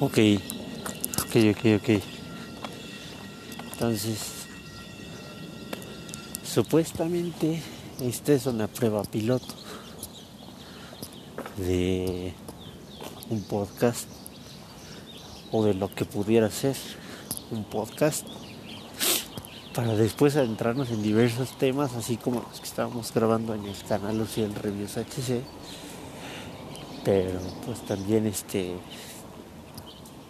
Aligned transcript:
Ok, 0.00 0.18
ok, 1.22 1.36
ok, 1.52 1.64
ok. 1.78 2.02
Entonces, 3.72 4.18
supuestamente 6.42 7.62
esta 8.00 8.32
es 8.32 8.46
una 8.46 8.66
prueba 8.66 9.04
piloto 9.04 9.54
de 11.58 12.34
un 13.30 13.42
podcast 13.42 14.08
o 15.52 15.64
de 15.64 15.74
lo 15.74 15.94
que 15.94 16.04
pudiera 16.04 16.50
ser 16.50 16.76
un 17.52 17.62
podcast 17.62 18.26
para 19.74 19.94
después 19.94 20.34
adentrarnos 20.34 20.90
en 20.90 21.04
diversos 21.04 21.56
temas 21.56 21.94
así 21.94 22.16
como 22.16 22.40
los 22.40 22.58
que 22.58 22.66
estábamos 22.66 23.14
grabando 23.14 23.54
en 23.54 23.64
el 23.64 23.76
canal 23.88 24.18
Luciel 24.18 24.54
Reviews 24.56 24.96
HC 24.96 25.40
pero 27.04 27.38
pues 27.64 27.80
también 27.86 28.26
este 28.26 28.74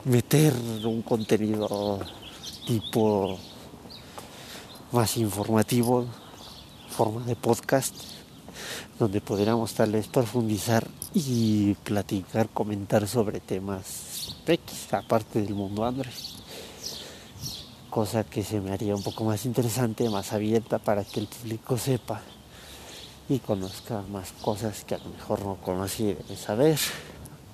meter 0.04 0.52
un 0.84 1.02
contenido 1.02 2.00
tipo 2.66 3.38
más 4.92 5.16
informativo 5.16 6.06
forma 6.90 7.24
de 7.24 7.34
podcast 7.34 7.94
donde 8.98 9.20
pudiéramos 9.20 9.72
tal 9.72 9.92
vez 9.92 10.06
profundizar 10.06 10.86
y 11.14 11.74
platicar, 11.82 12.48
comentar 12.50 13.08
sobre 13.08 13.40
temas 13.40 14.36
X, 14.46 14.92
aparte 14.92 15.40
del 15.40 15.54
mundo 15.54 15.84
Android. 15.84 16.12
Cosa 17.90 18.24
que 18.24 18.44
se 18.44 18.60
me 18.60 18.72
haría 18.72 18.94
un 18.94 19.02
poco 19.02 19.24
más 19.24 19.46
interesante, 19.46 20.08
más 20.10 20.32
abierta 20.32 20.78
para 20.78 21.04
que 21.04 21.20
el 21.20 21.26
público 21.26 21.78
sepa 21.78 22.20
y 23.28 23.38
conozca 23.38 24.02
más 24.02 24.32
cosas 24.32 24.84
que 24.84 24.94
a 24.94 24.98
lo 24.98 25.10
mejor 25.10 25.44
no 25.44 25.56
conoce 25.56 26.02
y 26.02 26.06
debe 26.14 26.36
saber. 26.36 26.78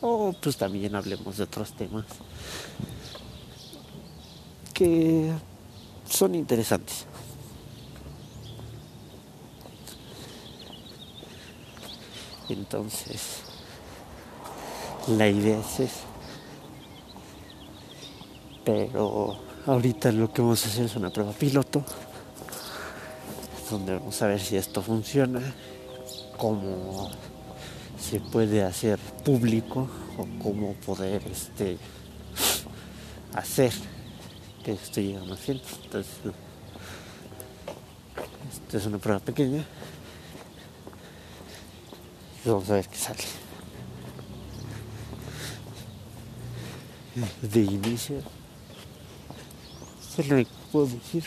O 0.00 0.32
pues 0.40 0.56
también 0.56 0.94
hablemos 0.94 1.36
de 1.36 1.44
otros 1.44 1.72
temas 1.72 2.06
que 4.72 5.30
son 6.08 6.34
interesantes. 6.34 7.06
Entonces, 12.48 13.42
la 15.06 15.28
idea 15.28 15.60
es 15.60 15.80
esa. 15.80 16.00
Pero 18.64 19.38
ahorita 19.66 20.10
lo 20.12 20.32
que 20.32 20.42
vamos 20.42 20.64
a 20.64 20.68
hacer 20.68 20.86
es 20.86 20.96
una 20.96 21.10
prueba 21.10 21.32
piloto, 21.32 21.84
donde 23.70 23.94
vamos 23.98 24.20
a 24.22 24.26
ver 24.26 24.40
si 24.40 24.56
esto 24.56 24.82
funciona, 24.82 25.40
cómo 26.36 27.10
se 28.00 28.20
puede 28.20 28.62
hacer 28.62 28.98
público 29.24 29.88
o 30.16 30.26
cómo 30.42 30.74
poder 30.74 31.22
este 31.30 31.78
hacer 33.34 33.72
que 34.64 34.72
esto 34.72 35.00
llegue 35.00 35.18
a 35.18 35.24
más 35.24 35.40
gente. 35.40 35.64
Entonces, 35.84 36.12
esta 38.52 38.76
es 38.78 38.86
una 38.86 38.98
prueba 38.98 39.20
pequeña 39.20 39.64
vamos 42.44 42.70
a 42.70 42.74
ver 42.74 42.88
qué 42.88 42.96
sale. 42.96 43.24
De 47.42 47.60
inicio, 47.60 48.22
solo 50.16 50.36
me 50.36 50.46
puedo 50.72 50.86
decir. 50.86 51.24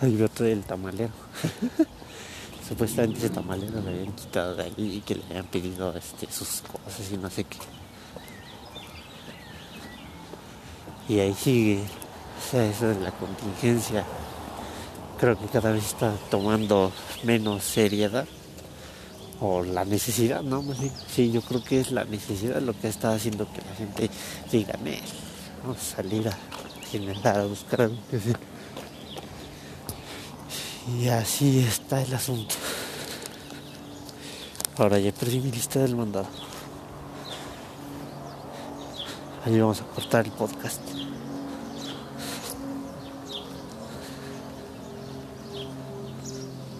Hay 0.00 0.22
otro 0.22 0.46
del 0.46 0.62
tamalero. 0.62 1.12
Supuestamente 2.68 3.18
ese 3.18 3.30
tamalero 3.30 3.80
lo 3.80 3.88
habían 3.88 4.12
quitado 4.12 4.54
de 4.54 4.64
ahí 4.64 4.74
y 4.96 5.00
que 5.00 5.14
le 5.14 5.24
habían 5.30 5.46
pedido 5.46 5.96
este, 5.96 6.30
sus 6.30 6.62
cosas 6.62 7.10
y 7.10 7.16
no 7.16 7.30
sé 7.30 7.44
qué. 7.44 7.58
Y 11.08 11.20
ahí 11.20 11.34
sigue. 11.34 11.80
O 11.80 12.50
sea, 12.50 12.64
eso 12.66 12.90
es 12.90 12.98
la 12.98 13.10
contingencia 13.12 14.04
creo 15.18 15.38
que 15.38 15.46
cada 15.46 15.72
vez 15.72 15.84
está 15.84 16.14
tomando 16.30 16.92
menos 17.24 17.64
seriedad 17.64 18.26
o 19.40 19.62
la 19.62 19.84
necesidad, 19.84 20.42
¿no? 20.42 20.64
Sí, 21.08 21.30
yo 21.30 21.42
creo 21.42 21.62
que 21.62 21.80
es 21.80 21.90
la 21.90 22.04
necesidad 22.04 22.60
lo 22.60 22.78
que 22.78 22.88
está 22.88 23.12
haciendo 23.12 23.46
que 23.52 23.60
la 23.60 23.74
gente 23.74 24.10
diga, 24.50 24.74
vamos 25.62 25.78
a 25.78 25.96
salir 25.96 26.28
a 26.28 26.36
generar, 26.90 27.40
a 27.40 27.44
buscar. 27.44 27.90
Y 30.96 31.08
así 31.08 31.58
está 31.60 32.00
el 32.00 32.14
asunto. 32.14 32.54
Ahora 34.78 34.98
ya 34.98 35.12
perdí 35.12 35.40
mi 35.40 35.50
lista 35.50 35.80
del 35.80 35.96
mandado. 35.96 36.28
Ahí 39.44 39.60
vamos 39.60 39.80
a 39.80 39.84
cortar 39.84 40.24
el 40.24 40.32
podcast. 40.32 40.80